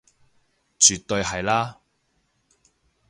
[0.79, 1.77] 絕對係啦